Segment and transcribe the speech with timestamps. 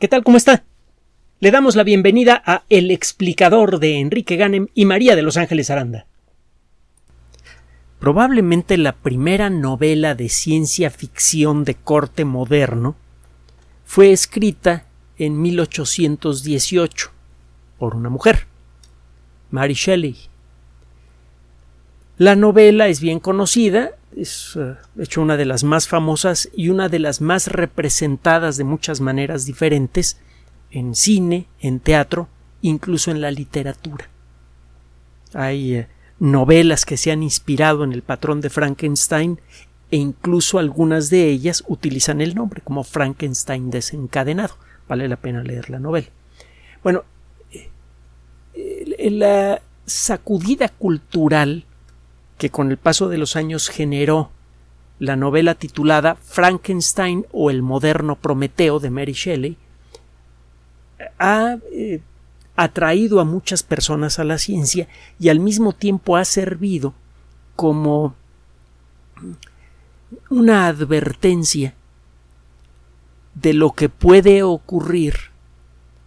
[0.00, 0.24] ¿Qué tal?
[0.24, 0.64] ¿Cómo está?
[1.38, 5.70] Le damos la bienvenida a El explicador de Enrique Ganem y María de Los Ángeles
[5.70, 6.06] Aranda.
[8.00, 12.96] Probablemente la primera novela de ciencia ficción de corte moderno
[13.84, 14.84] fue escrita
[15.16, 17.12] en 1818
[17.78, 18.48] por una mujer,
[19.52, 20.16] Mary Shelley.
[22.18, 26.88] La novela es bien conocida, es uh, hecho una de las más famosas y una
[26.88, 30.18] de las más representadas de muchas maneras diferentes
[30.70, 32.28] en cine, en teatro,
[32.62, 34.08] incluso en la literatura.
[35.32, 35.84] Hay uh,
[36.18, 39.40] novelas que se han inspirado en el patrón de Frankenstein
[39.90, 44.56] e incluso algunas de ellas utilizan el nombre como Frankenstein desencadenado.
[44.88, 46.08] Vale la pena leer la novela.
[46.82, 47.04] Bueno,
[47.52, 51.64] eh, la sacudida cultural
[52.38, 54.30] que con el paso de los años generó
[54.98, 59.56] la novela titulada Frankenstein o el moderno Prometeo de Mary Shelley,
[61.18, 62.00] ha eh,
[62.56, 66.94] atraído a muchas personas a la ciencia y al mismo tiempo ha servido
[67.56, 68.14] como
[70.30, 71.74] una advertencia
[73.34, 75.14] de lo que puede ocurrir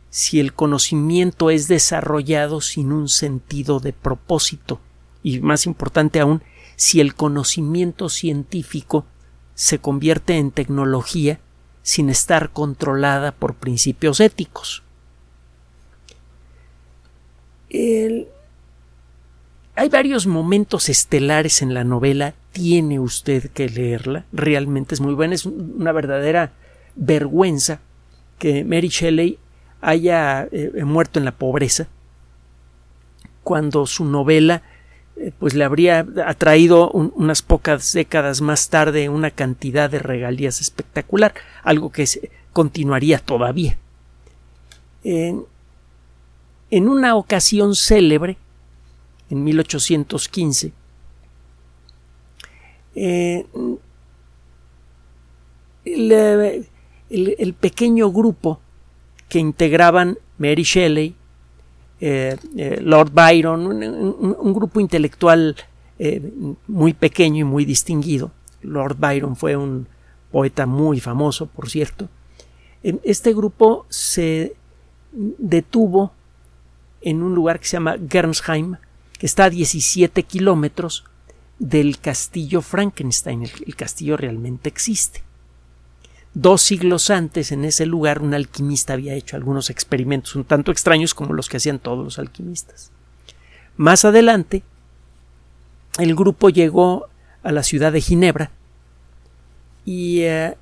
[0.09, 4.79] si el conocimiento es desarrollado sin un sentido de propósito
[5.27, 6.41] y más importante aún,
[6.77, 9.05] si el conocimiento científico
[9.55, 11.39] se convierte en tecnología
[11.81, 14.83] sin estar controlada por principios éticos.
[19.75, 25.35] Hay varios momentos estelares en la novela, tiene usted que leerla, realmente es muy buena,
[25.35, 26.53] es una verdadera
[26.95, 27.81] vergüenza
[28.39, 29.39] que Mary Shelley
[29.81, 31.87] haya eh, muerto en la pobreza
[33.43, 34.61] cuando su novela
[35.39, 41.91] pues le habría atraído unas pocas décadas más tarde una cantidad de regalías espectacular, algo
[41.91, 42.05] que
[42.53, 43.77] continuaría todavía.
[45.03, 45.45] En,
[46.71, 48.37] una ocasión célebre,
[49.29, 50.71] en 1815,
[52.95, 53.45] eh,
[55.85, 58.59] el pequeño grupo
[59.29, 61.15] que integraban Mary Shelley,
[61.99, 65.55] eh, eh, Lord Byron, un, grupo intelectual
[65.97, 66.31] eh,
[66.67, 68.31] muy pequeño y muy distinguido.
[68.61, 69.87] Lord Byron fue un
[70.31, 72.09] poeta muy famoso, por cierto.
[72.83, 74.55] Este grupo se
[75.11, 76.11] detuvo
[77.01, 78.77] en un lugar que se llama Gernsheim,
[79.17, 81.03] que está a 17 kilómetros
[81.57, 83.43] del castillo Frankenstein.
[83.43, 85.26] el castillo realmente existe.
[86.39, 91.15] Dos siglos antes, en ese lugar, un alquimista había hecho algunos experimentos un tanto extraños
[91.15, 92.91] como los que hacían todos los alquimistas.
[93.75, 94.61] Más adelante,
[95.97, 97.07] el grupo llegó
[97.41, 98.51] a la ciudad de Ginebra
[99.83, 100.55] y eh,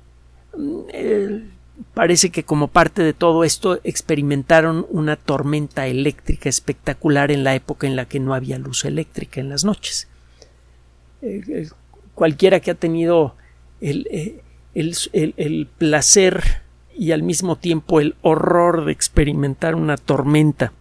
[1.92, 7.86] parece que como parte de todo esto experimentaron una tormenta eléctrica espectacular en la época
[7.86, 10.08] en la que no había luz eléctrica en las noches.
[11.20, 11.68] Eh,
[12.14, 13.34] cualquiera que ha tenido
[13.82, 14.40] el,
[14.76, 16.62] eh, el, placer
[16.94, 20.74] y al mismo tiempo el horror de experimentar una tormenta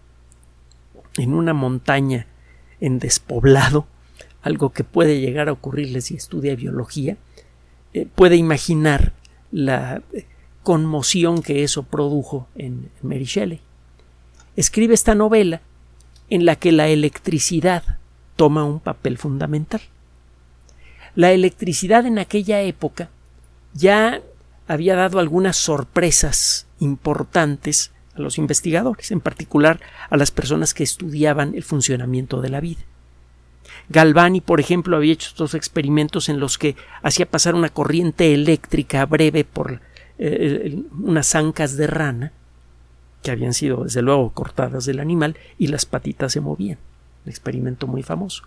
[1.18, 2.28] en una montaña
[2.82, 3.88] en despoblado,
[4.42, 7.16] algo que puede llegar a ocurrirles si estudia biología,
[7.94, 9.14] eh, puede imaginar
[9.54, 10.02] la
[10.62, 13.62] conmoción que eso produjo en Mary Shelley.
[14.58, 15.62] Escribe esta novela
[16.30, 17.98] en la que la electricidad
[18.36, 19.80] toma un papel fundamental.
[21.16, 23.10] La electricidad en aquella época
[23.76, 24.22] ya
[24.68, 31.54] había dado algunas sorpresas importantes a los investigadores, en particular a las personas que estudiaban
[31.54, 32.82] el funcionamiento de la vida.
[33.90, 39.06] Galvani, por ejemplo, había hecho estos experimentos en los que hacía pasar una corriente eléctrica
[39.06, 39.82] breve por
[40.18, 42.32] eh, unas ancas de rana,
[43.22, 46.78] que habían sido desde luego cortadas del animal, y las patitas se movían.
[47.26, 48.44] Un experimento muy famoso.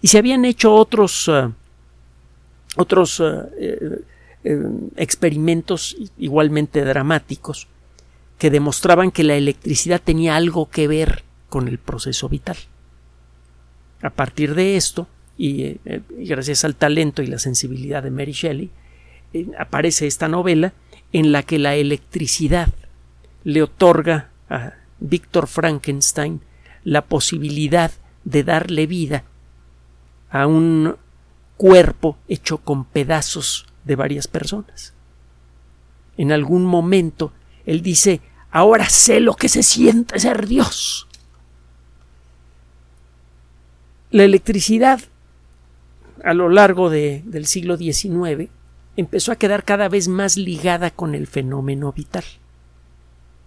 [0.00, 1.50] Y se habían hecho otros, eh,
[2.76, 4.02] otros eh,
[4.50, 4.56] eh,
[4.96, 7.68] experimentos igualmente dramáticos
[8.38, 12.56] que demostraban que la electricidad tenía algo que ver con el proceso vital.
[14.00, 15.06] A partir de esto,
[15.36, 18.70] y, eh, gracias al talento y la sensibilidad de Mary Shelley,
[19.34, 20.72] eh, aparece esta novela
[21.12, 22.72] en la que la electricidad
[23.44, 26.40] le otorga a Víctor Frankenstein
[26.84, 27.92] la posibilidad
[28.24, 29.24] de darle vida
[30.30, 30.96] a un
[31.58, 34.94] cuerpo hecho con pedazos de varias personas.
[36.16, 37.32] En algún momento
[37.66, 38.20] él dice,
[38.50, 41.08] ahora sé lo que se siente ser Dios.
[44.10, 45.00] La electricidad
[46.24, 48.50] a lo largo del siglo XIX
[48.96, 52.24] empezó a quedar cada vez más ligada con el fenómeno vital.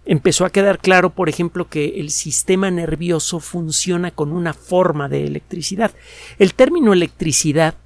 [0.04, 5.24] empezó a quedar claro, por ejemplo, que el sistema nervioso funciona con una forma de
[5.24, 5.92] electricidad.
[6.38, 7.76] El término electricidad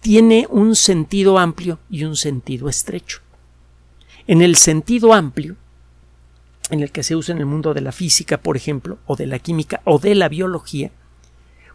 [0.00, 3.20] tiene un sentido amplio y un sentido estrecho.
[4.26, 5.56] En el sentido amplio,
[6.70, 9.26] en el que se usa en el mundo de la física, por ejemplo, o de
[9.26, 10.90] la química, o de la biología,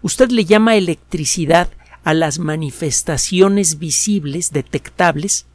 [0.02, 1.70] usted le llama electricidad
[2.04, 5.46] a las manifestaciones visibles, detectables,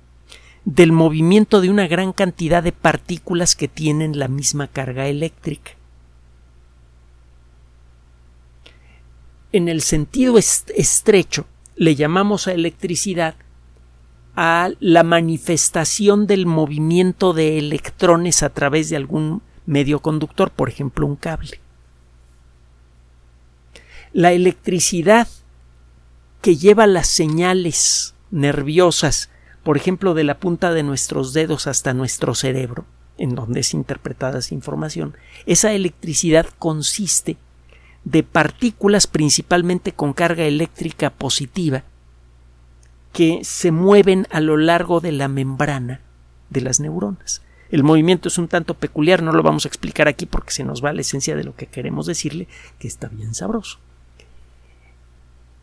[0.65, 5.73] del movimiento de una gran cantidad de partículas que tienen la misma carga eléctrica.
[9.53, 11.47] En el sentido estrecho,
[11.81, 13.37] le llamamos a electricidad
[14.37, 21.07] a la manifestación del movimiento de electrones a través de algún medio conductor, por ejemplo
[21.07, 21.59] un cable.
[24.13, 25.27] La electricidad
[26.43, 29.31] que lleva las señales nerviosas,
[29.63, 32.85] por ejemplo, de la punta de nuestros dedos hasta nuestro cerebro,
[33.17, 35.17] en donde es interpretada esa información,
[35.47, 37.39] esa electricidad consiste
[38.05, 41.85] de partículas principalmente con carga eléctrica positiva
[43.13, 46.01] que se mueven a lo largo de la membrana
[46.49, 47.43] de las neuronas.
[47.71, 50.85] El movimiento es un tanto peculiar, no lo vamos a explicar aquí porque se nos
[50.85, 52.49] va la esencia de lo que queremos decirle,
[52.79, 53.79] que está bien sabroso.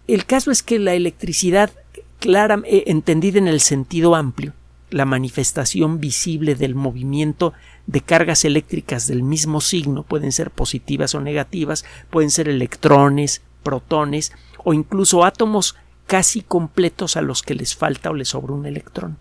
[0.07, 1.71] El caso es que la electricidad,
[2.19, 4.53] clara, eh, entendida en el sentido amplio,
[4.89, 7.53] la manifestación visible del movimiento
[7.87, 14.33] de cargas eléctricas del mismo signo, pueden ser positivas o negativas, pueden ser electrones, protones
[14.63, 15.75] o incluso átomos
[16.05, 19.17] casi completos a los que les falta o les sobra un electrón.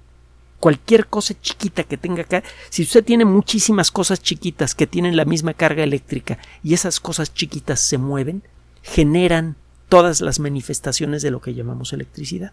[0.58, 5.24] Cualquier cosa chiquita que tenga acá, si usted tiene muchísimas cosas chiquitas que tienen la
[5.24, 8.42] misma carga eléctrica y esas cosas chiquitas se mueven,
[8.82, 9.56] generan
[9.88, 12.52] todas las manifestaciones de lo que llamamos electricidad.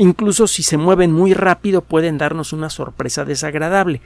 [0.00, 4.00] Incluso si se mueven muy rápido pueden darnos una sorpresa desagradable.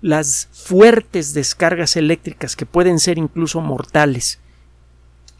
[0.00, 4.38] Las fuertes descargas eléctricas que pueden ser incluso mortales,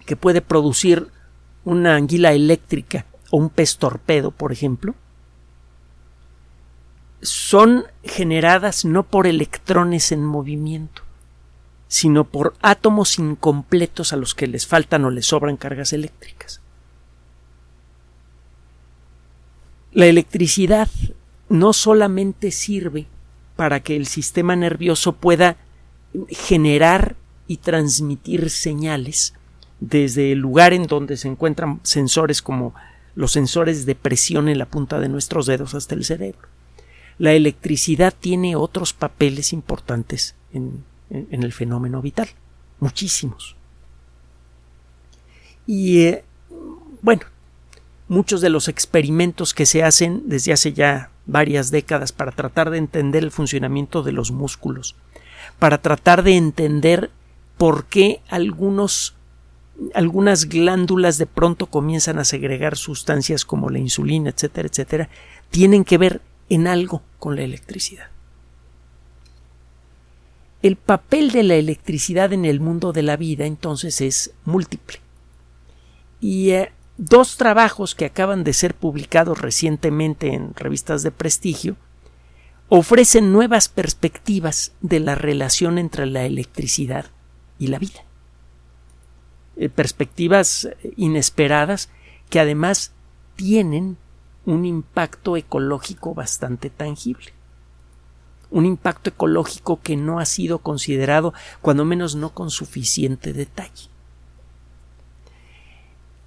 [0.04, 1.08] que puede producir
[1.64, 4.94] una anguila eléctrica o un pez torpedo, por ejemplo,
[7.22, 11.02] son generadas no por electrones en movimiento,
[11.88, 16.60] sino por átomos incompletos a los que les faltan o les sobran cargas eléctricas.
[19.96, 20.90] La electricidad
[21.48, 23.06] no solamente sirve
[23.56, 25.56] para que el sistema nervioso pueda
[26.28, 27.16] generar
[27.46, 29.32] y transmitir señales
[29.80, 32.74] desde el lugar en donde se encuentran sensores como
[33.14, 36.46] los sensores de presión en la punta de nuestros dedos hasta el cerebro.
[37.16, 42.28] La electricidad tiene otros papeles importantes en, el fenómeno vital,
[42.80, 43.56] muchísimos.
[45.66, 46.24] Y eh,
[47.00, 47.22] bueno,
[48.08, 52.78] muchos de los experimentos que se hacen desde hace ya varias décadas para tratar de
[52.78, 54.94] entender el funcionamiento de los músculos,
[55.58, 57.10] para tratar de entender
[57.58, 59.14] por qué algunos
[59.94, 65.08] algunas glándulas de pronto comienzan a segregar sustancias como la insulina, etcétera, etcétera,
[65.50, 68.08] tienen que ver en algo con la electricidad.
[70.62, 75.00] El papel de la electricidad en el mundo de la vida entonces es múltiple.
[76.20, 81.76] Y eh, Dos trabajos que acaban de ser publicados recientemente en revistas de prestigio
[82.70, 87.04] ofrecen nuevas perspectivas de la relación entre la electricidad
[87.58, 88.00] y la vida.
[89.56, 91.90] Eh, perspectivas inesperadas
[92.30, 92.92] que además
[93.36, 93.98] tienen
[94.46, 97.34] un impacto ecológico bastante tangible.
[98.50, 103.90] Un impacto ecológico que no ha sido considerado, cuando menos no con suficiente detalle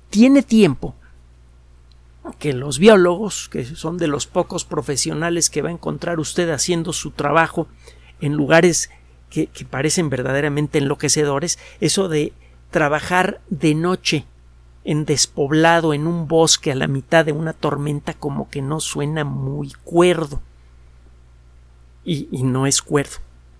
[0.09, 0.95] tiene tiempo
[2.37, 6.93] que los biólogos, que son de los pocos profesionales que va a encontrar usted haciendo
[6.93, 7.67] su trabajo
[8.21, 8.89] en lugares
[9.29, 12.33] que, parecen verdaderamente enloquecedores, eso de
[12.71, 14.25] trabajar de noche
[14.83, 19.23] en despoblado, en un bosque a la mitad de una tormenta, como que no suena
[19.23, 20.41] muy cuerdo.
[22.03, 23.17] Y, no es cuerdo.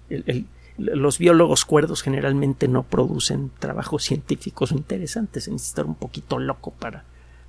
[0.10, 0.48] el,
[0.80, 5.44] los biólogos cuerdos generalmente no producen trabajos científicos interesantes.
[5.46, 7.04] Se necesita un poquito loco para,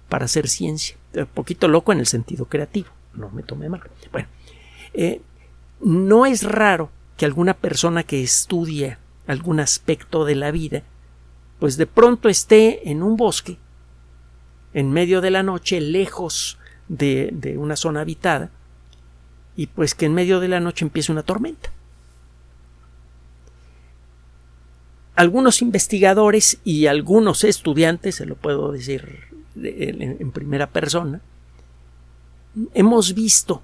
[0.09, 0.97] para hacer ciencia.
[1.15, 2.89] Un poquito loco en el sentido creativo.
[3.15, 3.83] No me tome mal.
[4.13, 4.29] Bueno,
[4.95, 5.21] eh,
[5.81, 10.83] no es raro que alguna persona que estudia algún aspecto de la vida,
[11.59, 13.59] pues de pronto esté en un bosque,
[14.73, 16.59] en medio de la noche, lejos
[16.89, 18.51] de, de una zona habitada,
[19.57, 21.71] y pues que en medio de la noche empiece una tormenta.
[25.17, 29.21] Algunos investigadores y algunos estudiantes, se lo puedo decir
[29.57, 31.21] en, primera persona,
[32.75, 33.63] hemos visto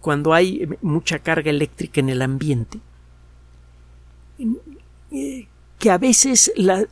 [0.00, 2.80] cuando hay mucha carga eléctrica en el ambiente,
[5.78, 6.86] que a veces la,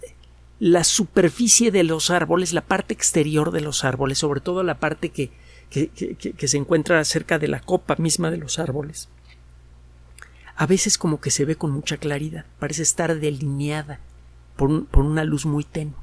[0.60, 5.10] la superficie de los árboles, la parte exterior de los árboles, sobre todo la parte
[5.10, 5.30] que,
[5.70, 9.08] que, se encuentra cerca de la copa misma de los árboles,
[10.58, 14.00] a veces como que se ve con mucha claridad, parece estar delineada
[14.56, 15.94] por, por una luz muy tenue.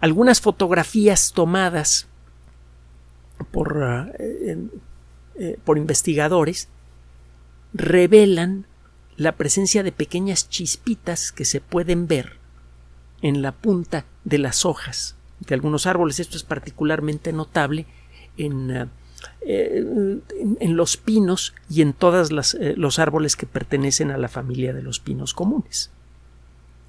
[0.00, 2.08] Algunas fotografías tomadas
[3.50, 6.68] por, ah, eh, por investigadores
[7.72, 8.66] revelan
[9.16, 12.38] la presencia de pequeñas chispitas que se pueden ver
[13.22, 16.20] en la punta de las hojas de algunos árboles.
[16.20, 17.86] Esto es particularmente notable
[18.36, 18.88] en, ah,
[19.40, 19.84] eh,
[20.60, 24.82] en, los pinos y en todos eh, los árboles que pertenecen a la familia de
[24.82, 25.90] los pinos comunes.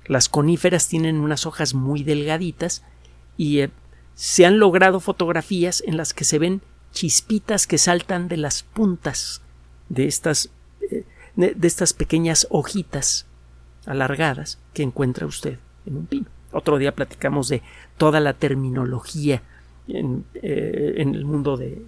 [0.08, 2.84] Las coníferas tienen unas hojas muy delgaditas
[3.38, 3.72] y eh,
[4.14, 6.62] se han logrado fotografías en las que se ven
[6.92, 9.42] chispitas que saltan de las puntas
[9.90, 10.50] de estas,
[11.36, 13.26] de estas pequeñas hojitas
[13.86, 16.28] alargadas que encuentra usted en un pino.
[16.52, 17.62] Otro día platicamos de
[17.98, 19.42] toda la terminología
[19.88, 21.82] en, eh, el mundo de,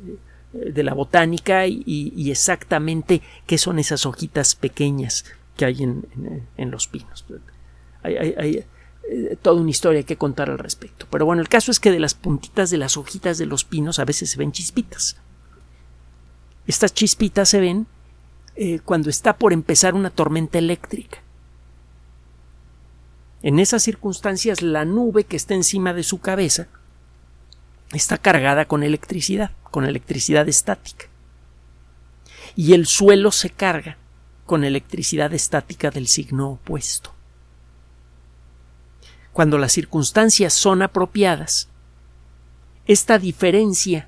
[0.53, 5.25] la botánica y, exactamente qué son esas hojitas pequeñas
[5.55, 7.25] que hay en, los pinos.
[8.03, 8.65] Hay, hay,
[9.09, 11.07] eh, toda una historia que contar al respecto.
[11.09, 13.99] Pero bueno, el caso es que de las puntitas de las hojitas de los pinos
[13.99, 15.17] a veces se ven chispitas.
[16.67, 17.87] Estas chispitas se ven
[18.55, 21.19] eh, cuando está por empezar una tormenta eléctrica.
[23.43, 26.67] En esas circunstancias, la nube que está encima de su cabeza
[27.93, 31.05] está cargada con electricidad, con electricidad estática.
[32.55, 33.97] Y el suelo se carga
[34.45, 37.13] con electricidad estática del signo opuesto.
[39.33, 41.69] Cuando las circunstancias son apropiadas,
[42.87, 44.07] esta diferencia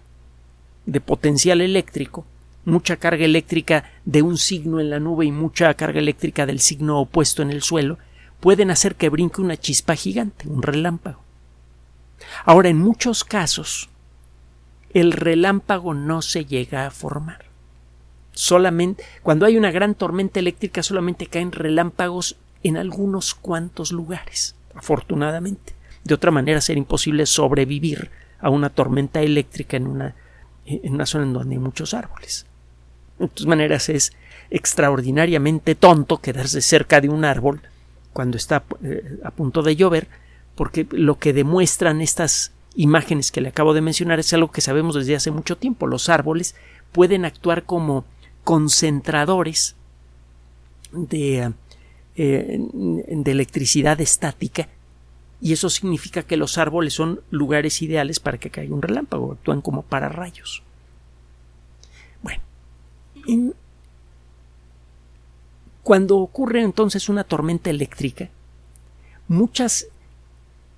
[0.85, 2.25] de potencial eléctrico,
[2.65, 6.99] mucha carga eléctrica de un signo en la nube y mucha carga eléctrica del signo
[6.99, 7.99] opuesto en el suelo,
[8.39, 11.28] pueden hacer que brinque una chispa gigante, un relámpago.
[12.45, 13.89] Ahora, en muchos casos,
[14.93, 17.45] el relámpago no se llega a formar.
[18.33, 25.73] Solamente, cuando hay una gran tormenta eléctrica, solamente caen relámpagos en algunos cuantos lugares, afortunadamente.
[26.03, 30.15] De otra manera, sería imposible sobrevivir a una tormenta eléctrica en una,
[30.65, 32.45] en una zona en donde hay muchos árboles.
[33.17, 34.13] De todas maneras, es
[34.49, 37.61] extraordinariamente tonto quedarse cerca de un árbol
[38.13, 40.07] cuando está eh, a punto de llover,
[40.59, 44.93] porque lo que demuestran estas imágenes que le acabo de mencionar es algo que sabemos
[44.93, 45.87] desde hace mucho tiempo.
[45.87, 46.53] Los árboles
[46.91, 48.03] pueden actuar como
[48.43, 49.77] concentradores
[50.91, 51.53] de,
[52.17, 54.67] eh, de electricidad estática
[55.39, 59.61] y eso significa que los árboles son lugares ideales para que caiga un relámpago, actúan
[59.61, 60.61] como pararrayos.
[62.21, 62.43] Bueno,
[65.83, 68.27] cuando ocurre entonces una tormenta eléctrica,
[69.29, 69.87] muchas,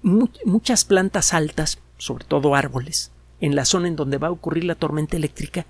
[0.03, 4.75] muchas plantas altas, sobre todo árboles, en la zona en donde va a ocurrir la
[4.75, 5.65] tormenta eléctrica,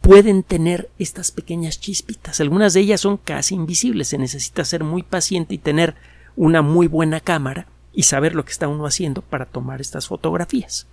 [0.00, 2.40] pueden tener estas pequeñas chispitas.
[2.40, 4.08] Algunas de ellas son casi invisibles.
[4.08, 5.94] Se necesita ser muy paciente y tener
[6.36, 10.86] una muy buena cámara y saber lo que está uno haciendo para tomar estas fotografías.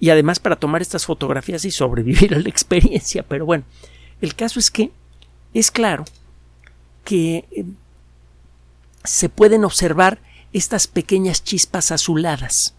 [0.00, 3.22] Y además para tomar estas fotografías y sobrevivir a la experiencia.
[3.22, 3.64] Pero bueno,
[4.22, 4.90] el caso es que
[5.52, 6.04] es claro
[7.04, 7.64] que eh,
[9.04, 10.20] se pueden observar
[10.52, 12.74] estas pequeñas chispas azuladas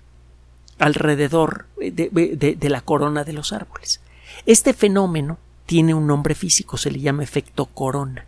[0.79, 4.01] alrededor de, la corona de los árboles.
[4.45, 8.25] Este fenómeno tiene un nombre físico, se le llama efecto corona.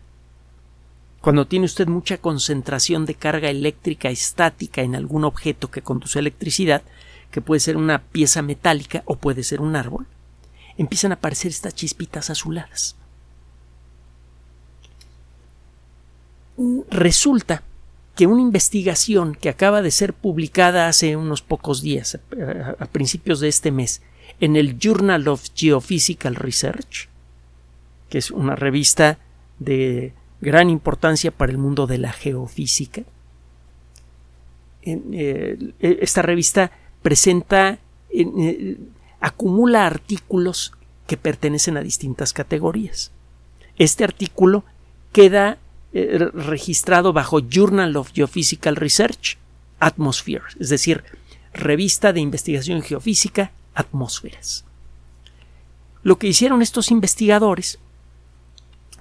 [1.21, 6.81] Cuando tiene usted mucha concentración de carga eléctrica estática en algún objeto que conduce electricidad,
[7.31, 10.07] que puede ser una pieza metálica o puede ser un árbol,
[10.77, 12.95] empiezan a aparecer estas chispitas azuladas.
[16.89, 17.63] resulta
[18.15, 22.19] que una investigación que acaba de ser publicada hace unos pocos días,
[22.79, 24.01] a, principios de este mes,
[24.39, 27.07] en el Journal of Geophysical Research,
[28.09, 29.19] que es una revista
[29.59, 33.03] de gran importancia para el mundo de la geofísica.
[34.83, 38.77] Eh, esta revista presenta, eh,
[39.19, 40.73] acumula artículos
[41.07, 43.11] que pertenecen a distintas categorías.
[43.77, 44.63] Este artículo
[45.13, 45.57] queda
[45.93, 49.37] eh, registrado bajo Journal of Geophysical Research,
[49.79, 51.03] Atmosphere, es decir,
[51.53, 54.63] revista de investigación geofísica, atmósferas.
[56.03, 57.79] Lo que hicieron estos investigadores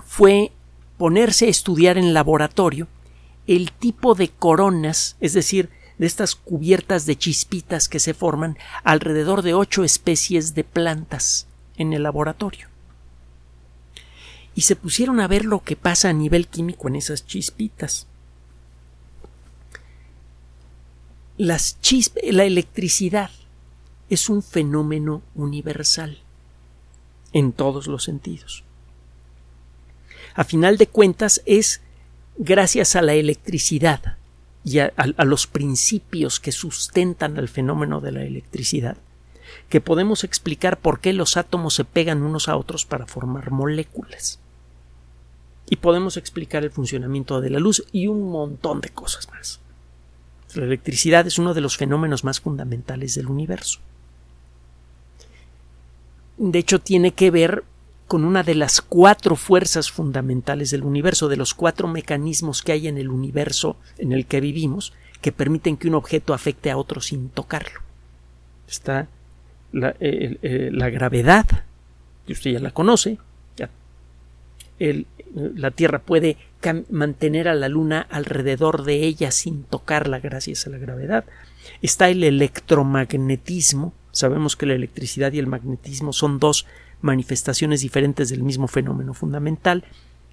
[0.05, 0.53] fue
[0.99, 2.89] ponerse a estudiar en laboratorio
[3.47, 9.43] el tipo de coronas, es decir, de estas cubiertas de chispitas que se forman alrededor
[9.43, 12.70] de ocho especies de plantas en el laboratorio.
[14.55, 18.07] Y se pusieron a ver lo que pasa a nivel químico en esas chispitas.
[21.37, 21.79] Las
[22.23, 23.31] la electricidad
[24.11, 26.19] es un fenómeno universal
[27.33, 28.65] en todos los sentidos.
[30.35, 31.81] A final de cuentas es
[32.37, 34.17] gracias a la electricidad
[34.65, 34.93] y a,
[35.25, 38.97] los principios que sustentan al fenómeno de la electricidad
[39.71, 44.41] que podemos explicar por qué los átomos se pegan unos a otros para formar moléculas.
[45.71, 49.61] Y podemos explicar el funcionamiento de la luz y un montón de cosas más.
[50.57, 53.79] La electricidad es uno de los fenómenos más fundamentales del universo.
[56.37, 57.63] De hecho, tiene que ver
[58.09, 62.89] con una de las cuatro fuerzas fundamentales del universo, de los cuatro mecanismos que hay
[62.89, 67.01] en el universo en el que vivimos, que permiten que un objeto afecte a otro
[67.01, 67.83] sin tocarlo.
[68.67, 69.07] Está
[69.73, 71.47] la, eh, la gravedad,
[72.29, 73.19] usted ya la conoce,
[75.35, 76.37] la Tierra puede
[76.89, 81.25] mantener a la Luna alrededor de ella sin tocarla gracias a la gravedad.
[81.83, 83.93] Está el electromagnetismo.
[84.11, 86.67] Sabemos que la electricidad y el magnetismo son dos
[87.01, 89.85] manifestaciones diferentes del mismo fenómeno fundamental.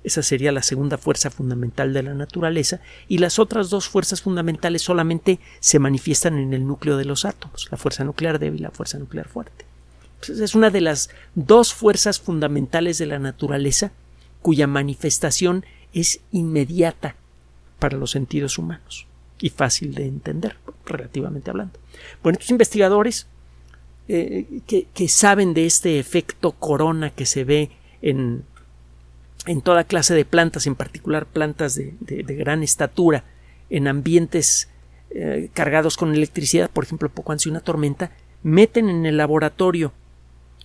[0.07, 4.81] Esa sería la segunda fuerza fundamental de la naturaleza y las otras dos fuerzas fundamentales
[4.81, 8.71] solamente se manifiestan en el núcleo de los átomos, la fuerza nuclear débil y la
[8.71, 9.65] fuerza nuclear fuerte.
[10.29, 13.91] es una de las dos fuerzas fundamentales de la naturaleza
[14.41, 17.17] cuya manifestación es inmediata
[17.77, 19.07] para los sentidos humanos
[19.41, 21.77] y fácil de entender, relativamente hablando.
[22.23, 23.27] Bueno, estos investigadores
[24.07, 27.71] eh, que, saben de este efecto corona que se ve
[28.01, 28.45] en,
[29.47, 33.23] en toda clase de plantas, en particular plantas de, gran estatura,
[33.69, 34.69] en ambientes
[35.09, 38.11] eh, cargados con electricidad, por ejemplo, poco antes de una tormenta,
[38.43, 39.93] meten en el laboratorio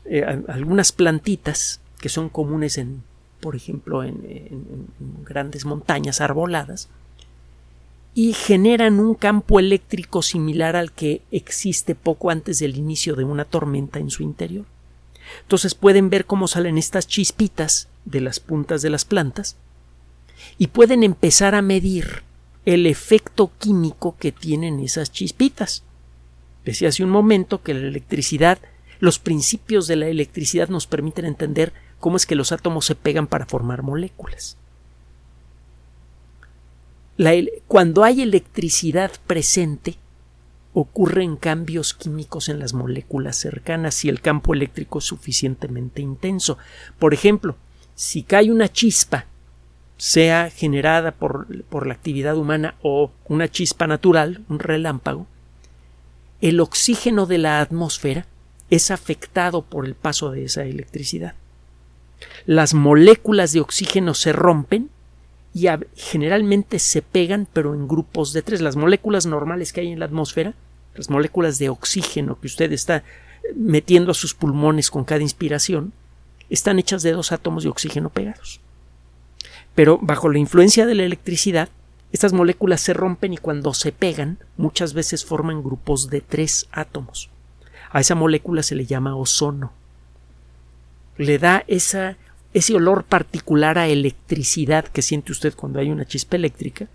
[0.04, 3.02] eh, algunas plantitas que son comunes en,
[3.40, 4.88] por ejemplo, en
[5.24, 6.88] grandes montañas arboladas,
[8.14, 13.45] y generan un campo eléctrico similar al que existe poco antes del inicio de una
[13.45, 14.66] tormenta en su interior.
[15.40, 19.56] Entonces pueden ver cómo salen estas chispitas de las puntas de las plantas
[20.58, 22.23] y pueden empezar a medir
[22.64, 25.82] el efecto químico que tienen esas chispitas.
[26.64, 28.58] Decía hace un momento que la electricidad,
[29.00, 33.26] los principios de la electricidad nos permiten entender cómo es que los átomos se pegan
[33.26, 34.56] para formar moléculas
[37.68, 39.97] cuando hay electricidad presente,
[40.75, 46.58] ocurren cambios químicos en las moléculas cercanas si el campo eléctrico es suficientemente intenso.
[46.99, 47.56] Por ejemplo,
[47.95, 49.26] si cae una chispa,
[49.99, 55.26] sea generada por, por la actividad humana o una chispa natural, un relámpago,
[56.41, 58.26] el oxígeno de la atmósfera
[58.71, 61.35] es afectado por el paso de esa electricidad.
[62.47, 64.91] Las moléculas de oxígeno se rompen
[65.54, 68.60] y generalmente se pegan pero en grupos de tres.
[68.60, 70.54] Las moléculas normales que hay en la atmósfera,
[70.95, 73.04] las moléculas de oxígeno que usted está
[73.54, 75.93] metiendo a sus pulmones con cada inspiración,
[76.49, 78.60] están hechas de dos átomos de oxígeno pegados.
[79.75, 81.69] Pero bajo la influencia de la electricidad,
[82.12, 87.30] estas moléculas se rompen y cuando se pegan muchas veces forman grupos de tres átomos.
[87.91, 89.73] A esa molécula se le llama ozono.
[91.17, 92.17] Le da esa
[92.54, 96.88] ese olor particular a electricidad que siente usted cuando hay una chispa eléctrica.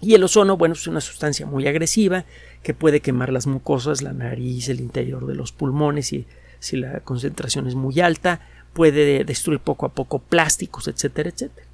[0.00, 2.24] Y el ozono, bueno, es una sustancia muy agresiva
[2.62, 6.26] que puede quemar las mucosas, la nariz, el interior de los pulmones y
[6.58, 8.40] si la concentración es muy alta,
[8.72, 11.66] puede destruir poco a poco plásticos, etcétera, etcétera.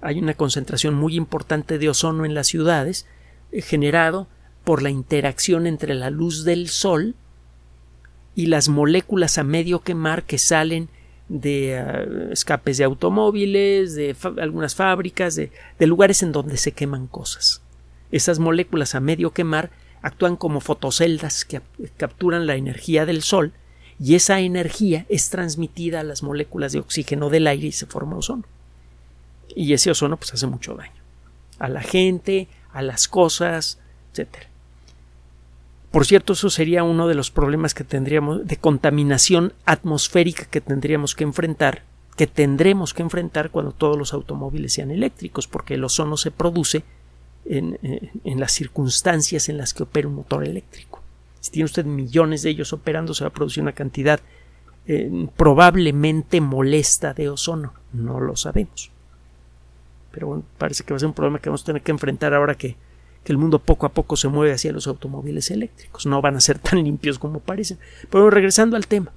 [0.00, 3.06] Hay una concentración muy importante de ozono en las ciudades
[3.52, 4.26] eh, generado
[4.64, 7.14] por la interacción entre la luz del sol
[8.34, 10.88] y las moléculas a medio quemar que salen
[11.32, 17.62] de ah, escapes de automóviles, de algunas fábricas, de, lugares en donde se queman cosas.
[18.10, 19.70] Esas moléculas a medio quemar
[20.02, 21.62] actúan como fotoceldas que
[21.96, 23.52] capturan la energía del sol
[23.98, 28.16] y esa energía es transmitida a las moléculas de oxígeno del aire y se forma
[28.16, 28.44] ozono.
[29.54, 31.02] Y ese ozono pues hace mucho daño
[31.58, 33.78] a la gente, a las cosas,
[34.10, 34.51] etcétera.
[35.92, 41.14] Por cierto, eso sería uno de los problemas que tendríamos de contaminación atmosférica que tendríamos
[41.14, 41.82] que enfrentar,
[42.16, 46.82] que tendremos que enfrentar cuando todos los automóviles sean eléctricos, porque el ozono se produce
[47.44, 51.02] en, eh, las circunstancias en las que opera un motor eléctrico.
[51.40, 54.20] Si tiene usted millones de ellos operando, se va a producir una cantidad
[54.86, 57.74] eh, probablemente molesta de ozono.
[57.92, 58.90] No lo sabemos.
[60.10, 62.32] Pero bueno, parece que va a ser un problema que vamos a tener que enfrentar
[62.32, 62.76] ahora que
[63.24, 66.06] que el mundo poco a poco se mueve hacia los automóviles eléctricos.
[66.06, 67.78] No van a ser tan limpios como parecen.
[68.10, 69.12] Pero regresando al tema,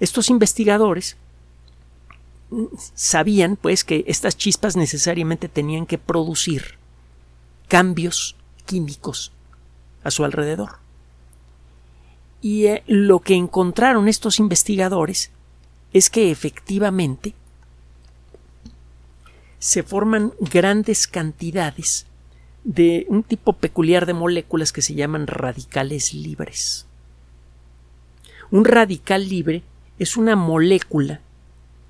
[0.00, 1.16] estos investigadores
[2.94, 6.78] sabían pues que estas chispas necesariamente tenían que producir
[7.68, 9.32] cambios químicos
[10.02, 10.78] a su alrededor.
[12.40, 15.30] Y eh, lo que encontraron estos investigadores
[15.92, 17.34] es que efectivamente
[19.58, 22.06] se forman grandes cantidades
[22.64, 26.86] de un tipo peculiar de moléculas que se llaman radicales libres.
[28.50, 29.62] Un radical libre
[29.98, 31.20] es una molécula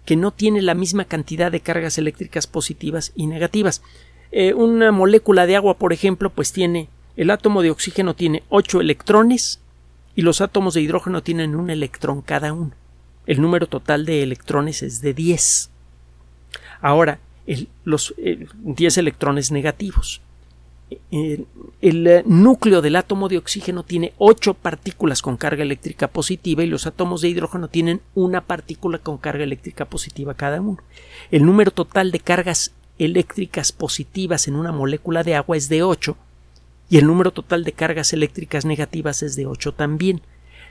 [0.05, 3.83] que no tiene la misma cantidad de cargas eléctricas positivas y negativas.
[4.33, 8.81] Eh, una molécula de agua, por ejemplo, pues tiene el átomo de oxígeno tiene 8
[8.81, 9.59] electrones
[10.15, 12.71] y los átomos de hidrógeno tienen un electrón cada uno.
[13.27, 15.69] El número total de electrones es de 10.
[16.81, 17.19] Ahora,
[17.83, 20.21] los 10 electrones negativos.
[21.11, 26.87] El, núcleo del átomo de oxígeno tiene 8 partículas con carga eléctrica positiva y los
[26.87, 30.79] átomos de hidrógeno tienen una partícula con carga eléctrica positiva cada uno.
[31.31, 36.17] El número total de cargas eléctricas positivas en una molécula de agua es de 8
[36.91, 40.23] y el número total de cargas eléctricas negativas es de 8 también.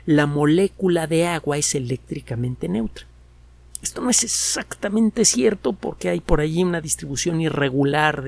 [0.04, 3.06] La molécula de agua es eléctricamente neutra.
[3.82, 8.24] Esto no es exactamente cierto porque hay por allí una distribución irregular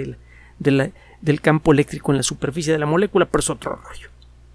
[1.20, 4.08] del, campo eléctrico en la superficie de la molécula, pero es otro rollo.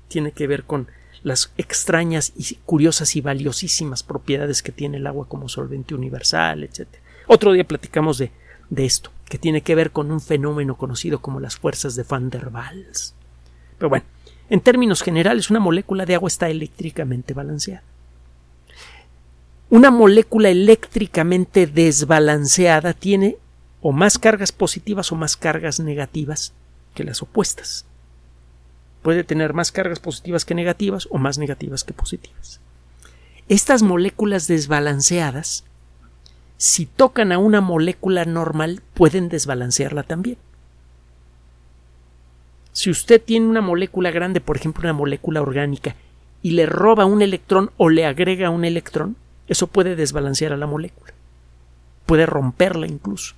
[0.07, 0.87] Tiene que ver con
[1.23, 6.87] las extrañas y curiosas y valiosísimas propiedades que tiene el agua como solvente universal, etc.
[7.27, 8.31] Otro día platicamos de,
[8.69, 12.29] de esto, que tiene que ver con un fenómeno conocido como las fuerzas de Van
[12.29, 13.15] der Waals.
[13.77, 14.05] Pero bueno,
[14.49, 17.83] en términos generales, una molécula de agua está eléctricamente balanceada.
[19.69, 23.37] Una molécula eléctricamente desbalanceada tiene
[23.87, 26.53] o más cargas positivas o más cargas negativas
[26.95, 27.85] que las opuestas.
[29.03, 32.59] Puede tener más cargas positivas que negativas o más negativas que positivas.
[33.47, 35.65] Estas moléculas desbalanceadas,
[36.57, 40.37] si tocan a una molécula normal, pueden desbalancearla también.
[42.71, 45.95] Si usted tiene una molécula grande, por ejemplo una molécula orgánica,
[46.41, 49.15] y le roba un electrón o le agrega un electrón,
[49.47, 51.13] eso puede desbalancear a la molécula.
[52.07, 53.35] Puede romperla incluso.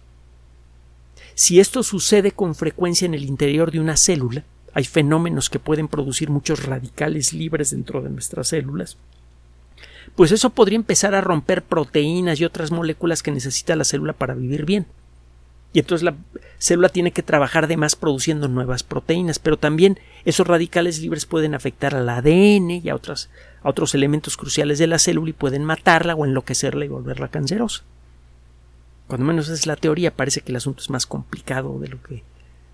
[1.38, 5.88] Si esto sucede con frecuencia en el interior de una célula, hay fenómenos que pueden
[5.88, 8.97] producir muchos radicales libres dentro de nuestras células,
[10.15, 14.34] pues eso podría empezar a romper proteínas y otras moléculas que necesita la célula para
[14.34, 14.88] vivir bien
[15.73, 16.15] y entonces la
[16.58, 21.54] célula tiene que trabajar de más produciendo nuevas proteínas, pero también esos radicales libres pueden
[21.54, 23.30] afectar al ADN y a, otras,
[23.62, 27.84] a otros elementos cruciales de la célula y pueden matarla o enloquecerla y volverla cancerosa.
[29.08, 32.24] Cuando menos es la teoría, parece que el asunto es más complicado de lo que,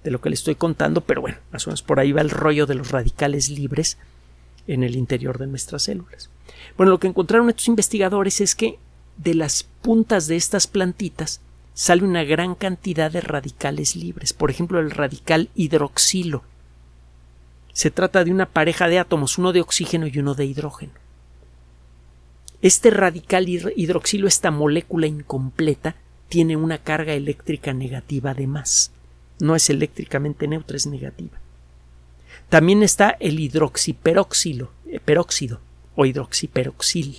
[0.04, 2.32] de lo que le estoy contando, pero bueno, más o menos por ahí va el
[2.32, 3.98] rollo de los radicales libres
[4.67, 6.30] en el interior de nuestras células.
[6.76, 8.80] Bueno, lo que encontraron estos investigadores es que
[9.17, 11.39] de las puntas de estas plantitas
[11.74, 16.43] sale una gran cantidad de radicales libres, por ejemplo el radical hidroxilo.
[17.74, 20.93] Se trata de una pareja de átomos, uno de oxígeno y uno de hidrógeno.
[22.62, 25.96] Este radical hidroxilo, esta molécula incompleta,
[26.30, 28.92] tiene una carga eléctrica negativa de más.
[29.40, 31.40] No es eléctricamente neutra, es negativa.
[32.50, 35.60] También está el hidroxiperóxido eh, peróxido
[35.96, 37.18] o hidroxiperoxil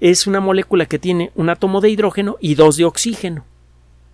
[0.00, 3.44] es una molécula que tiene un átomo de hidrógeno y dos de oxígeno.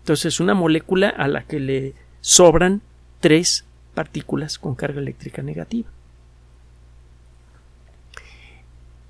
[0.01, 2.83] Entonces es una molécula a la que le sobran
[3.21, 3.65] tres
[3.95, 5.91] partículas con carga eléctrica negativa.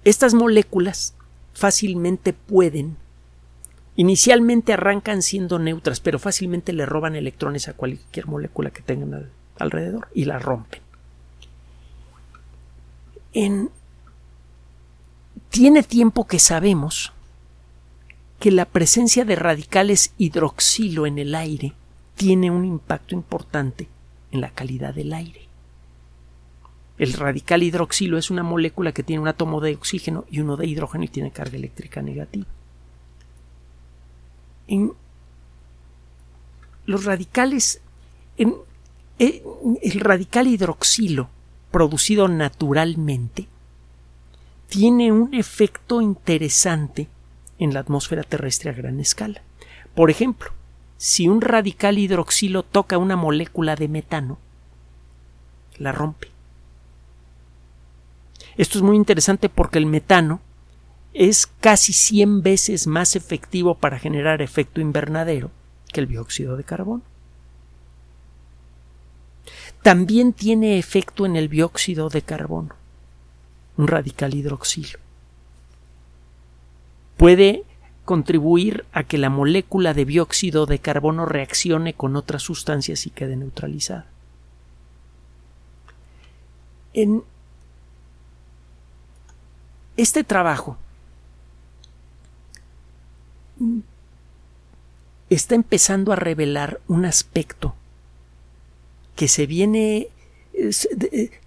[0.05, 1.15] Estas moléculas
[1.53, 2.97] fácilmente pueden,
[3.97, 9.29] inicialmente arrancan siendo neutras, pero fácilmente le roban electrones a cualquier molécula que tengan
[9.59, 10.81] alrededor y la rompen.
[13.33, 13.71] En
[15.51, 17.13] tiene tiempo que sabemos
[18.39, 21.75] que la presencia de radicales hidroxilo en el aire
[22.17, 23.89] tiene un impacto importante
[24.31, 25.43] en la calidad del aire.
[26.99, 30.67] El radical hidroxilo es una molécula que tiene un átomo de oxígeno y uno de
[30.67, 32.47] hidrógeno y tiene carga eléctrica negativa.
[34.67, 34.93] En
[36.87, 37.81] los radicales,
[38.37, 38.55] en,
[39.19, 41.29] el radical hidroxilo
[41.71, 43.47] producido naturalmente
[44.69, 47.09] tiene un efecto interesante
[47.59, 49.43] en la atmósfera terrestre a gran escala.
[49.95, 50.51] Por ejemplo,
[50.97, 54.39] si un radical hidroxilo toca una molécula de metano,
[55.77, 56.29] la rompe.
[58.57, 60.41] Esto es muy interesante porque el metano
[61.15, 65.51] es casi 100 veces más efectivo para generar efecto invernadero
[65.93, 67.03] que el dióxido de carbono.
[69.83, 72.75] También tiene efecto en el dióxido de carbono
[73.77, 74.99] un radical hidroxilo.
[77.17, 77.65] Puede
[78.05, 83.37] contribuir a que la molécula de dióxido de carbono reaccione con otras sustancias y quede
[83.37, 84.07] neutralizada.
[86.95, 87.23] En
[89.97, 90.77] este trabajo
[95.31, 97.75] está empezando a revelar un aspecto
[99.17, 100.09] que se viene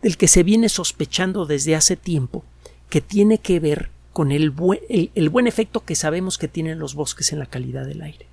[0.02, 2.44] del que se viene sospechando desde hace tiempo
[2.90, 7.40] que tiene que ver con el, buen efecto que sabemos que tienen los bosques en
[7.40, 8.28] la calidad del aire.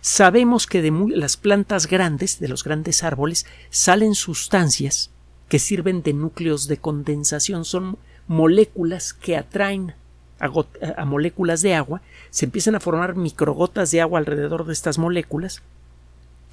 [0.00, 5.10] Sabemos que de las plantas grandes, de los grandes árboles, salen sustancias
[5.48, 7.64] que sirven de núcleos de condensación.
[7.64, 9.94] Son moléculas que atraen
[10.38, 15.62] a, moléculas de agua, se empiezan a formar microgotas de agua alrededor de estas moléculas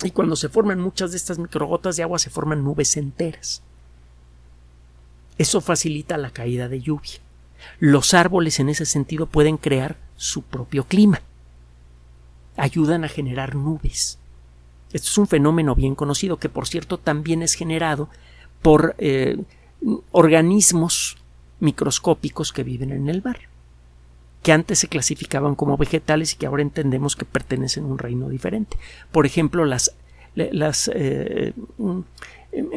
[0.04, 3.62] y cuando se forman muchas de estas microgotas de agua se forman nubes enteras.
[5.38, 7.20] Eso facilita la caída de lluvia.
[7.80, 11.22] Los árboles en ese sentido pueden crear su propio clima.
[12.56, 14.20] Ayudan a generar nubes.
[14.92, 18.10] Esto es un fenómeno bien conocido que por cierto también es generado
[18.62, 19.38] por eh,
[20.12, 21.18] organismos
[21.60, 23.40] microscópicos que viven en el mar,
[24.44, 28.28] que antes se clasificaban como vegetales y que ahora entendemos que pertenecen a un reino
[28.30, 28.78] diferente.
[29.12, 29.96] Por ejemplo, las,
[30.94, 31.54] eh,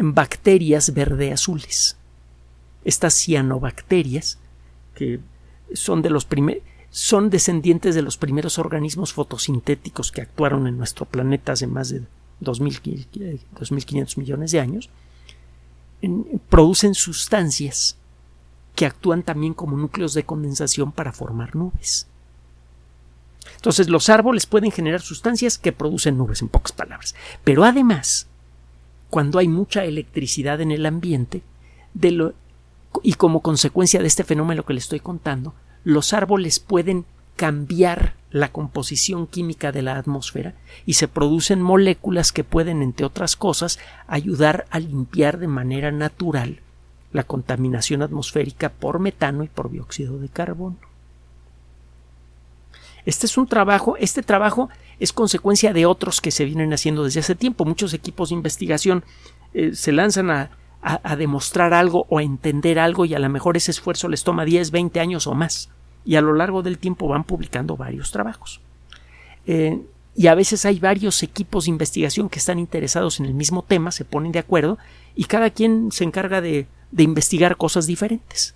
[0.00, 1.96] bacterias verde azules.
[2.84, 4.38] Estas cianobacterias,
[4.94, 5.18] que
[5.74, 6.26] son de los
[6.90, 12.02] son descendientes de los primeros organismos fotosintéticos que actuaron en nuestro planeta hace más de
[12.42, 14.88] 2.500 millones de años,
[16.48, 17.96] producen sustancias
[18.76, 22.06] que actúan también como núcleos de condensación para formar nubes.
[23.56, 27.14] Entonces los árboles pueden generar sustancias que producen nubes, en pocas palabras.
[27.42, 28.28] Pero además,
[29.08, 31.42] cuando hay mucha electricidad en el ambiente,
[33.02, 38.52] y como consecuencia de este fenómeno que le estoy contando, los árboles pueden cambiar la
[38.52, 44.66] composición química de la atmósfera y se producen moléculas que pueden, entre otras cosas, ayudar
[44.70, 46.60] a limpiar de manera natural
[47.12, 50.76] la contaminación atmosférica por metano y por dióxido de carbono.
[53.06, 57.20] Este es un trabajo, este trabajo es consecuencia de otros que se vienen haciendo desde
[57.20, 57.64] hace tiempo.
[57.64, 59.04] Muchos equipos de investigación
[59.54, 60.50] eh, se lanzan a,
[61.18, 64.70] demostrar algo o a entender algo y a lo mejor ese esfuerzo les toma 10,
[64.70, 65.68] 20 años o más.
[66.04, 68.60] Y a lo largo del tiempo van publicando varios trabajos.
[69.46, 69.80] Eh,
[70.14, 73.90] y a veces hay varios equipos de investigación que están interesados en el mismo tema,
[73.90, 74.78] se ponen de acuerdo
[75.16, 78.54] y cada quien se encarga de de investigar cosas diferentes.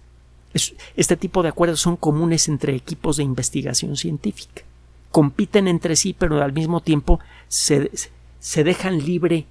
[0.96, 4.62] este tipo de acuerdos son comunes entre equipos de investigación científica.
[5.10, 7.90] Compiten entre sí, pero al mismo tiempo se,
[8.64, 9.46] dejan libre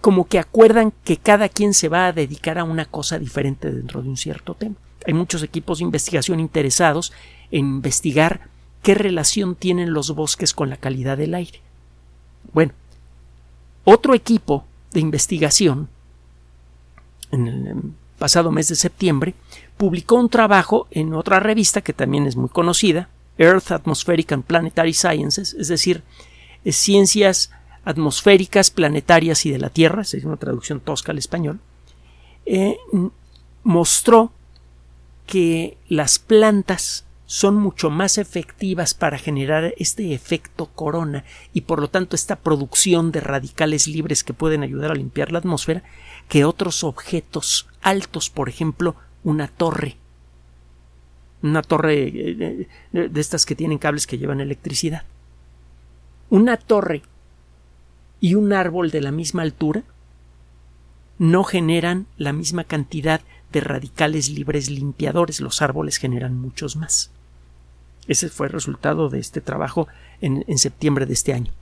[0.00, 4.02] como que acuerdan que cada quien se va a dedicar a una cosa diferente dentro
[4.02, 4.76] de un cierto tema.
[5.06, 7.12] Hay muchos equipos de investigación interesados
[7.50, 8.48] en investigar
[8.82, 11.60] qué relación tienen los bosques con la calidad del aire.
[12.52, 12.72] Bueno,
[13.84, 15.88] otro equipo de investigación
[17.36, 17.82] en el
[18.18, 19.34] pasado mes de septiembre,
[19.76, 24.94] publicó un trabajo en otra revista que también es muy conocida, Earth Atmospheric and Planetary
[24.94, 26.02] Sciences, es decir,
[26.64, 27.50] ciencias
[27.84, 31.60] atmosféricas, planetarias y de la Tierra, es una traducción tosca al español,
[32.46, 32.78] eh,
[33.62, 34.32] mostró
[35.26, 41.88] que las plantas son mucho más efectivas para generar este efecto corona y por lo
[41.88, 45.82] tanto esta producción de radicales libres que pueden ayudar a limpiar la atmósfera
[46.28, 49.96] que otros objetos altos, por ejemplo, una torre.
[51.42, 55.04] Una torre eh, eh, de estas que tienen cables que llevan electricidad.
[56.30, 57.02] Una torre
[58.20, 59.84] y un árbol de la misma altura
[61.18, 63.20] no generan la misma cantidad
[63.52, 65.40] de radicales libres limpiadores.
[65.40, 67.10] Los árboles generan muchos más.
[68.08, 69.88] Ese fue el resultado de este trabajo
[70.20, 71.52] en, en septiembre de este año.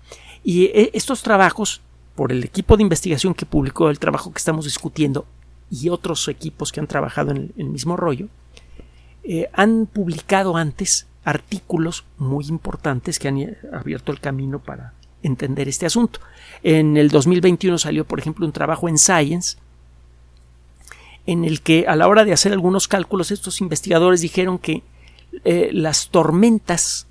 [0.42, 1.80] Y eh, estos trabajos
[2.14, 5.26] por el equipo de investigación que publicó el trabajo que estamos discutiendo
[5.70, 8.28] y otros equipos que han trabajado en el, mismo rollo,
[9.24, 15.86] eh, han publicado antes artículos muy importantes que han abierto el camino para entender este
[15.86, 16.20] asunto.
[16.62, 19.56] En el 2021 salió, por ejemplo, un trabajo en Science
[21.26, 24.82] en el que a la hora de hacer algunos cálculos estos investigadores dijeron que
[25.44, 27.06] eh, las tormentas,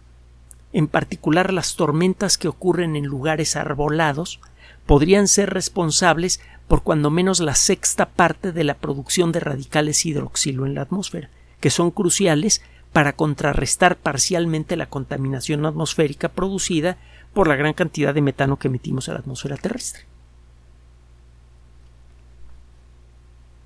[0.72, 4.40] en particular las tormentas que ocurren en lugares arbolados,
[4.86, 10.66] podrían ser responsables por cuando menos la sexta parte de la producción de radicales hidroxilo
[10.66, 16.98] en la atmósfera, que son cruciales para contrarrestar parcialmente la contaminación atmosférica producida
[17.34, 20.04] por la gran cantidad de metano que emitimos a la atmósfera terrestre.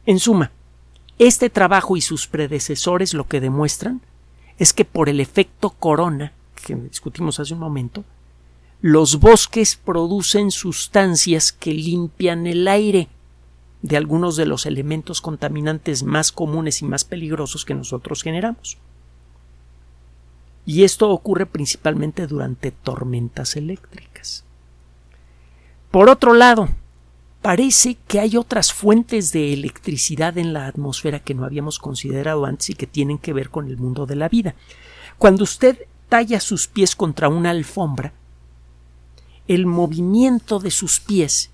[0.06, 0.52] En suma,
[1.20, 4.02] este trabajo y sus predecesores lo que demuestran
[4.58, 6.32] es que por el efecto corona,
[6.66, 8.06] que discutimos hace un momento,
[8.82, 13.08] los bosques producen sustancias que limpian el aire
[13.82, 18.78] de algunos de los elementos contaminantes más comunes y más peligrosos que nosotros generamos.
[20.66, 24.44] Y esto ocurre principalmente durante tormentas eléctricas.
[25.90, 26.68] Por otro lado,
[27.42, 32.70] parece que hay otras fuentes de electricidad en la atmósfera que no habíamos considerado antes
[32.72, 34.56] y que tienen que ver con el mundo de la vida.
[35.18, 38.14] Cuando usted talla sus pies contra una alfombra,
[39.48, 41.52] el movimiento de sus pies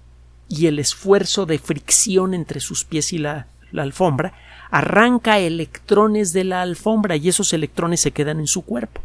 [0.49, 4.33] y el esfuerzo de fricción entre sus pies y la, alfombra
[4.69, 9.01] arranca electrones de la alfombra y esos electrones se quedan en su cuerpo.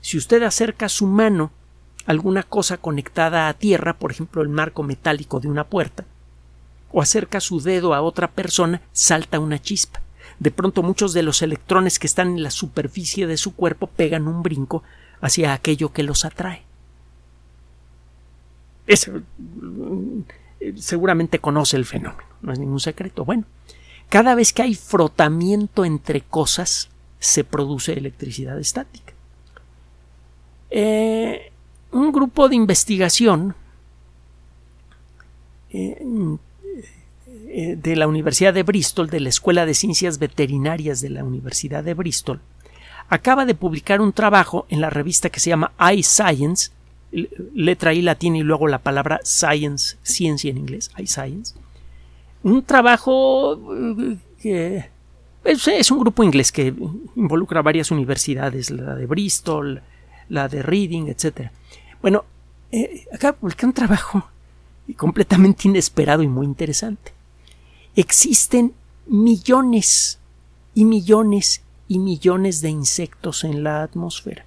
[0.00, 1.50] Si usted acerca su mano
[2.06, 6.04] a alguna cosa conectada a tierra, por ejemplo el marco metálico de una puerta,
[6.90, 10.02] o acerca su dedo a otra persona, salta una chispa.
[10.38, 14.28] De pronto muchos de los electrones que están en la superficie de su cuerpo pegan
[14.28, 14.82] un brinco
[15.20, 16.64] hacia aquello que los atrae.
[20.76, 23.24] Seguramente conoce el fenómeno, no es ningún secreto.
[23.24, 23.44] Bueno,
[24.08, 29.12] cada vez que hay frotamiento entre cosas, se produce electricidad estática.
[30.70, 31.52] Eh,
[31.92, 33.54] un grupo de investigación
[35.70, 36.02] eh,
[37.54, 41.84] eh, de la Universidad de Bristol, de la Escuela de Ciencias Veterinarias de la Universidad
[41.84, 42.40] de Bristol,
[43.08, 46.70] acaba de publicar un trabajo en la revista que se llama iScience,
[47.54, 51.54] letra I latina y luego la palabra science, ciencia en inglés, iScience.
[52.42, 54.84] Un trabajo eh, que
[55.44, 56.74] es, un grupo inglés que
[57.16, 59.82] involucra varias universidades, la de Bristol,
[60.28, 61.50] la de Reading, etc.
[62.00, 62.24] Bueno,
[62.70, 64.28] eh, acá publica un trabajo
[64.96, 67.12] completamente inesperado y muy interesante.
[67.96, 68.72] Existen
[69.06, 70.18] millones
[70.74, 74.46] y millones y millones de insectos en la atmósfera.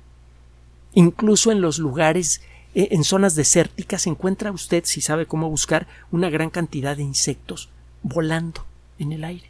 [0.93, 2.41] Incluso en los lugares
[2.75, 7.69] en zonas desérticas encuentra usted, si sabe cómo buscar, una gran cantidad de insectos
[8.03, 8.65] volando
[8.99, 9.49] en el aire.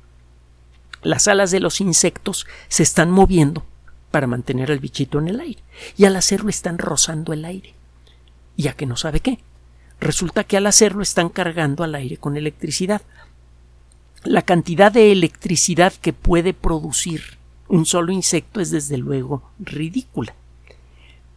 [1.02, 3.66] Las alas de los insectos se están moviendo
[4.12, 5.62] para mantener al bichito en el aire,
[5.98, 7.74] y al hacerlo están rozando el aire.
[8.56, 9.40] ¿Y a que no sabe qué?
[10.00, 13.02] Resulta que al hacerlo están cargando al aire con electricidad.
[14.24, 20.36] La cantidad de electricidad que puede producir un solo insecto es desde luego ridícula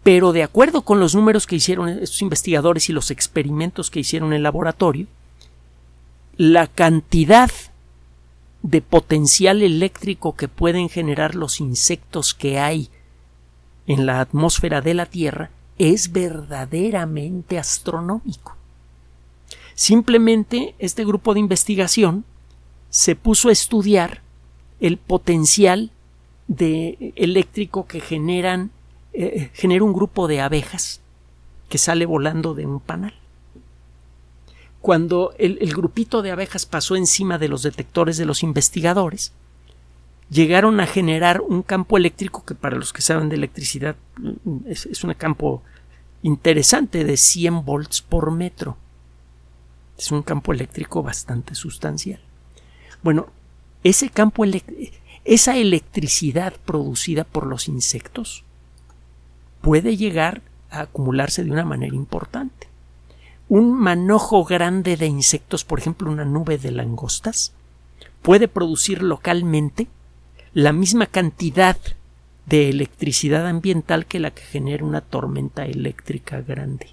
[0.03, 4.31] pero de acuerdo con los números que hicieron estos investigadores y los experimentos que hicieron
[4.31, 5.07] en el laboratorio,
[6.37, 7.51] la cantidad
[8.63, 12.91] de potencial eléctrico que pueden generar los insectos que hay
[13.87, 18.57] en la atmósfera de la Tierra es verdaderamente astronómico.
[19.75, 22.25] Simplemente este grupo de investigación
[22.91, 24.23] se puso a estudiar
[24.81, 25.91] el potencial
[26.49, 28.71] de eléctrico que generan
[29.13, 31.01] eh, genera un grupo de abejas
[31.69, 33.15] que sale volando de un panal.
[34.81, 39.33] Cuando el, grupito de abejas pasó encima de los detectores de los investigadores,
[40.31, 44.87] llegaron a generar un campo eléctrico que para los que saben de electricidad mm, es,
[44.87, 45.63] es, un campo
[46.23, 48.77] interesante de 100 volts por metro.
[49.99, 52.21] Es un campo eléctrico bastante sustancial.
[53.03, 53.27] Bueno,
[53.85, 54.45] ese campo
[55.25, 58.45] esa electricidad producida por los insectos
[59.69, 62.69] puede llegar a acumularse de una manera importante.
[63.51, 67.53] Un manojo grande de insectos, por ejemplo una nube de langostas,
[68.23, 69.87] puede producir localmente
[70.55, 71.77] la misma cantidad
[72.47, 76.87] de electricidad ambiental que la que genera una tormenta eléctrica grande.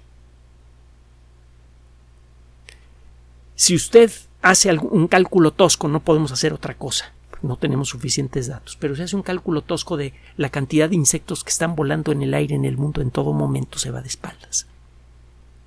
[3.54, 4.12] Si usted
[4.42, 9.04] hace un cálculo tosco, no podemos hacer otra cosa no tenemos suficientes datos, pero se
[9.04, 12.54] hace un cálculo tosco de la cantidad de insectos que están volando en el aire
[12.54, 14.66] en el mundo en todo momento se va de espaldas.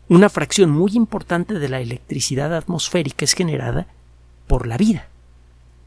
[0.07, 3.87] Una fracción muy importante de la electricidad atmosférica es generada
[4.47, 5.07] por la vida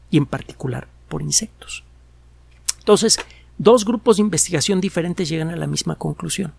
[0.09, 1.83] y en particular por insectos.
[2.79, 3.19] Entonces,
[3.57, 6.53] dos grupos de investigación diferentes llegan a la misma conclusión.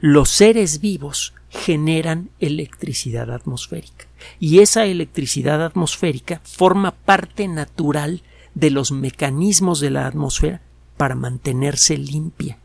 [0.00, 8.22] Los seres vivos generan electricidad atmosférica y esa electricidad atmosférica forma parte natural
[8.54, 10.60] de los mecanismos de la atmósfera
[10.96, 12.58] para mantenerse limpia.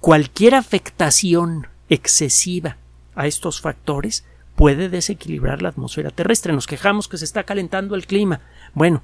[0.00, 2.76] Cualquier afectación excesiva
[3.14, 4.24] a estos factores
[4.54, 6.52] puede desequilibrar la atmósfera terrestre.
[6.52, 8.40] Nos quejamos que se está calentando el clima.
[8.74, 9.02] Bueno,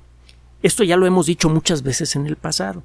[0.63, 2.83] esto ya lo hemos dicho muchas veces en el pasado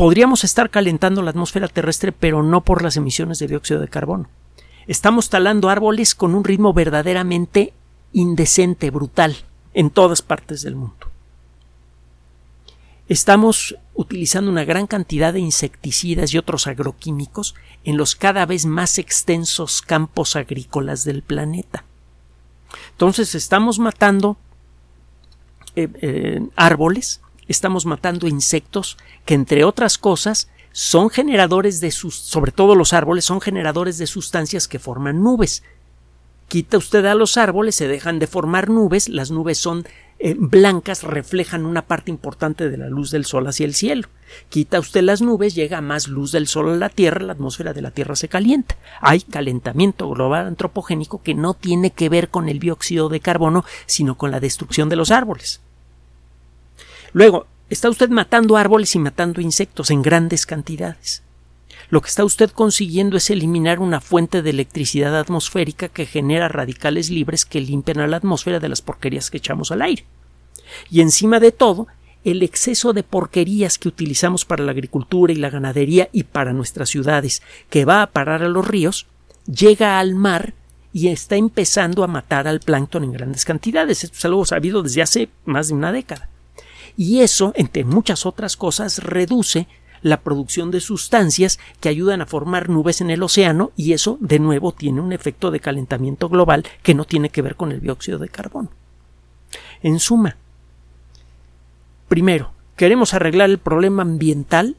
[0.00, 4.30] podríamos estar calentando la atmósfera terrestre, pero no por las emisiones de dióxido de carbono.
[4.86, 7.72] Estamos talando árboles con un ritmo verdaderamente
[8.12, 9.36] indecente, brutal,
[9.74, 11.06] en todas partes del mundo.
[13.08, 18.98] estamos utilizando una gran cantidad de insecticidas y otros agroquímicos en los cada vez más
[18.98, 21.84] extensos campos agrícolas del planeta.
[22.92, 24.36] Entonces estamos matando
[25.74, 32.52] eh, eh, árboles, estamos matando insectos que entre otras cosas son generadores de sus, sobre
[32.52, 35.62] todo los árboles, son generadores de sustancias que forman nubes.
[36.48, 39.86] Quita usted a los árboles, se dejan de formar nubes, las nubes son
[40.18, 44.08] eh, blancas, reflejan una parte importante de la luz del sol hacia el cielo.
[44.48, 47.82] Quita usted las nubes, llega más luz del sol a la Tierra, la atmósfera de
[47.82, 48.76] la Tierra se calienta.
[49.00, 54.16] Hay calentamiento global antropogénico que no tiene que ver con el dióxido de carbono, sino
[54.16, 55.60] con la destrucción de los árboles.
[57.12, 61.22] Luego, está usted matando árboles y matando insectos en grandes cantidades.
[61.88, 67.10] Lo que está usted consiguiendo es eliminar una fuente de electricidad atmosférica que genera radicales
[67.10, 70.04] libres que limpian a la atmósfera de las porquerías que echamos al aire.
[70.90, 71.86] Y encima de todo,
[72.24, 76.90] el exceso de porquerías que utilizamos para la agricultura y la ganadería y para nuestras
[76.90, 79.06] ciudades, que va a parar a los ríos,
[79.46, 80.54] llega al mar
[80.92, 84.04] y está empezando a matar al plancton en grandes cantidades.
[84.04, 86.29] Esto es algo sabido desde hace más de una década.
[87.00, 89.66] Y eso, entre muchas otras cosas, reduce
[90.02, 94.38] la producción de sustancias que ayudan a formar nubes en el océano y eso de
[94.38, 98.18] nuevo tiene un efecto de calentamiento global que no tiene que ver con el dióxido
[98.18, 98.68] de carbono.
[99.82, 100.36] En suma,
[102.06, 104.76] primero, queremos arreglar el problema ambiental,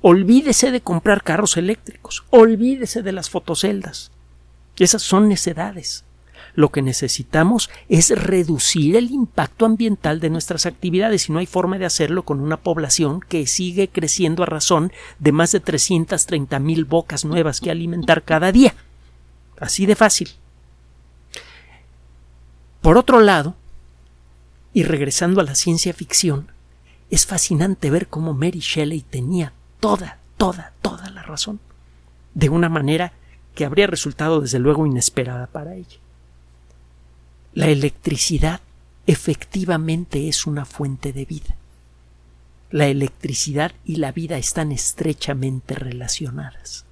[0.00, 4.10] olvídese de comprar carros eléctricos, olvídese de las fotoceldas.
[4.78, 6.05] Esas son necedades.
[6.56, 11.76] Lo que necesitamos es reducir el impacto ambiental de nuestras actividades y no hay forma
[11.76, 16.86] de hacerlo con una población que sigue creciendo a razón de más de 330 mil
[16.86, 18.74] bocas nuevas que alimentar cada día.
[19.60, 20.30] Así de fácil.
[22.80, 23.54] Por otro lado,
[24.72, 26.48] y regresando a la ciencia ficción,
[27.10, 31.60] es fascinante ver cómo Mary Shelley tenía toda, toda, toda la razón,
[32.32, 33.12] de una manera
[33.54, 35.98] que habría resultado desde luego inesperada para ella.
[37.56, 38.60] La electricidad
[39.06, 41.56] efectivamente es una fuente de vida.
[42.70, 46.84] La electricidad y la vida están estrechamente relacionadas.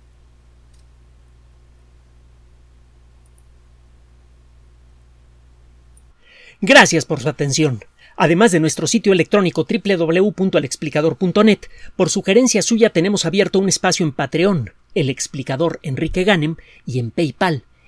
[6.62, 7.84] Gracias por su atención.
[8.16, 11.58] Además de nuestro sitio electrónico www.alexplicador.net,
[11.94, 16.56] por sugerencia suya tenemos abierto un espacio en Patreon, el explicador Enrique Ganem,
[16.86, 17.64] y en PayPal,